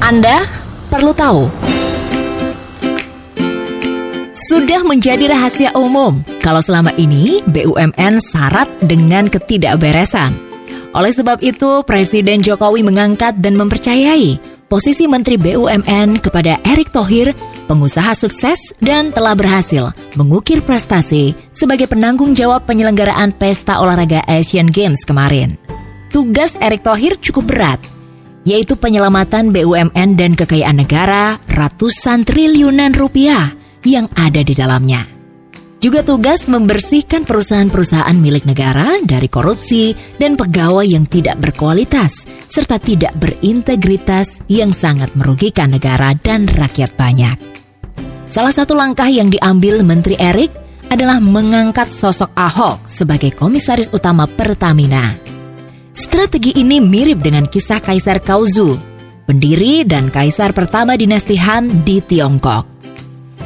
[0.00, 0.42] Anda
[0.90, 1.46] perlu tahu.
[4.50, 10.34] Sudah menjadi rahasia umum kalau selama ini BUMN syarat dengan ketidakberesan.
[10.90, 17.34] Oleh sebab itu, Presiden Jokowi mengangkat dan mempercayai posisi Menteri BUMN kepada Erick Thohir,
[17.66, 25.02] pengusaha sukses dan telah berhasil mengukir prestasi sebagai penanggung jawab penyelenggaraan Pesta Olahraga Asian Games
[25.02, 25.58] kemarin.
[26.10, 27.78] Tugas Erick Thohir cukup berat,
[28.44, 33.52] yaitu penyelamatan BUMN dan kekayaan negara ratusan triliunan rupiah
[33.84, 35.04] yang ada di dalamnya.
[35.80, 43.16] Juga tugas membersihkan perusahaan-perusahaan milik negara dari korupsi dan pegawai yang tidak berkualitas serta tidak
[43.16, 47.32] berintegritas yang sangat merugikan negara dan rakyat banyak.
[48.28, 50.52] Salah satu langkah yang diambil Menteri Erik
[50.92, 55.29] adalah mengangkat sosok Ahok sebagai komisaris utama Pertamina.
[56.00, 58.72] Strategi ini mirip dengan kisah Kaisar Kauzu,
[59.28, 62.64] pendiri dan kaisar pertama dinasti Han di Tiongkok.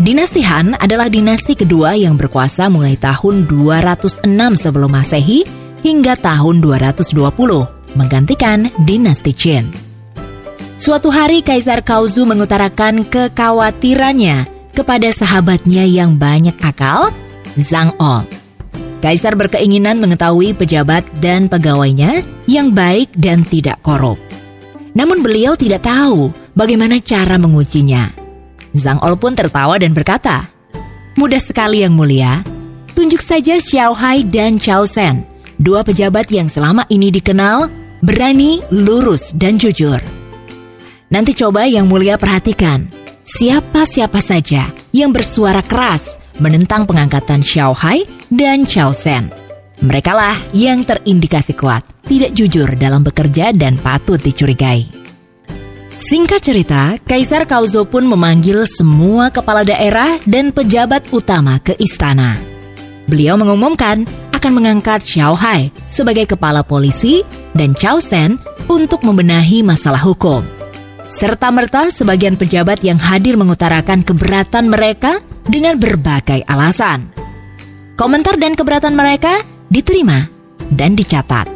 [0.00, 4.24] Dinasti Han adalah dinasti kedua yang berkuasa mulai tahun 206
[4.64, 5.44] sebelum Masehi
[5.84, 7.20] hingga tahun 220,
[8.00, 9.68] menggantikan dinasti Qin.
[10.80, 17.12] Suatu hari Kaisar Kauzu mengutarakan kekhawatirannya kepada sahabatnya yang banyak akal,
[17.60, 18.37] Zhang Ol.
[18.98, 24.18] Kaisar berkeinginan mengetahui pejabat dan pegawainya yang baik dan tidak korup.
[24.98, 28.10] Namun beliau tidak tahu bagaimana cara mengujinya.
[28.74, 30.50] Zhang Ol pun tertawa dan berkata,
[31.14, 32.42] Mudah sekali yang mulia,
[32.98, 35.22] tunjuk saja Xiao Hai dan Chao Sen,
[35.62, 37.70] dua pejabat yang selama ini dikenal,
[38.02, 40.02] berani, lurus, dan jujur.
[41.14, 42.90] Nanti coba yang mulia perhatikan,
[43.22, 49.28] siapa-siapa saja yang bersuara keras menentang pengangkatan Xiao Hai dan Chao Sen.
[49.78, 54.88] Mereka lah yang terindikasi kuat, tidak jujur dalam bekerja dan patut dicurigai.
[55.98, 62.38] Singkat cerita, Kaisar Kauzo pun memanggil semua kepala daerah dan pejabat utama ke istana.
[63.10, 68.38] Beliau mengumumkan akan mengangkat Xiao Hai sebagai kepala polisi dan Chao Sen
[68.70, 70.46] untuk membenahi masalah hukum.
[71.10, 75.18] Serta-merta sebagian pejabat yang hadir mengutarakan keberatan mereka
[75.50, 77.17] dengan berbagai alasan.
[77.98, 79.42] Komentar dan keberatan mereka
[79.74, 80.30] diterima
[80.70, 81.50] dan dicatat.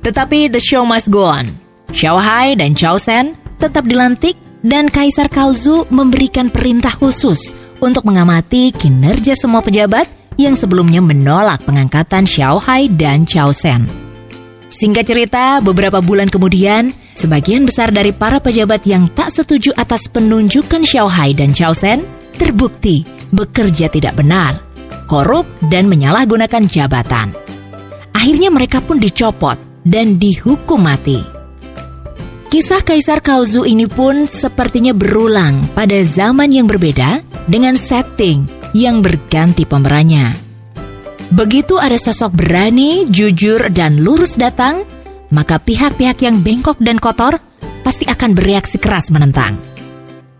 [0.00, 1.44] Tetapi the show must go on.
[1.92, 4.32] Xiao Hai dan Chao Sen tetap dilantik
[4.64, 7.52] dan Kaisar Kauzu memberikan perintah khusus
[7.84, 10.08] untuk mengamati kinerja semua pejabat
[10.40, 13.84] yang sebelumnya menolak pengangkatan Xiao Hai dan Chao Sen.
[14.72, 20.80] Singkat cerita, beberapa bulan kemudian, sebagian besar dari para pejabat yang tak setuju atas penunjukan
[20.80, 22.08] Xiao Hai dan Chao Sen
[22.40, 23.04] terbukti
[23.36, 24.63] bekerja tidak benar,
[25.04, 27.30] korup, dan menyalahgunakan jabatan.
[28.16, 31.20] Akhirnya mereka pun dicopot dan dihukum mati.
[32.48, 37.20] Kisah Kaisar Kauzu ini pun sepertinya berulang pada zaman yang berbeda
[37.50, 40.32] dengan setting yang berganti pemerannya.
[41.34, 44.86] Begitu ada sosok berani, jujur, dan lurus datang,
[45.34, 47.42] maka pihak-pihak yang bengkok dan kotor
[47.82, 49.73] pasti akan bereaksi keras menentang.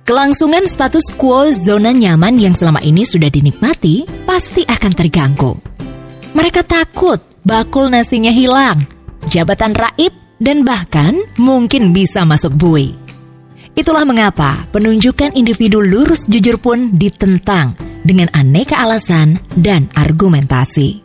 [0.04, 5.56] Kelangsungan status quo zona nyaman yang selama ini sudah dinikmati pasti akan terganggu.
[6.36, 8.84] Mereka takut bakul nasinya hilang,
[9.32, 12.92] jabatan raib dan bahkan mungkin bisa masuk bui.
[13.72, 17.72] Itulah mengapa penunjukan individu lurus jujur pun ditentang
[18.04, 21.00] dengan aneka alasan dan argumentasi.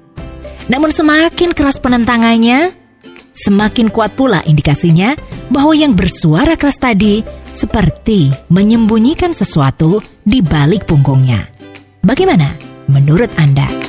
[0.67, 2.75] Namun semakin keras penentangannya,
[3.39, 5.15] semakin kuat pula indikasinya
[5.47, 11.47] bahwa yang bersuara keras tadi seperti menyembunyikan sesuatu di balik punggungnya.
[12.03, 12.55] Bagaimana
[12.91, 13.88] menurut Anda?